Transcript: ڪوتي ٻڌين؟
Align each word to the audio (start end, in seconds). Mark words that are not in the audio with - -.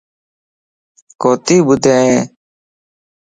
ڪوتي 1.21 1.57
ٻڌين؟ 1.67 2.13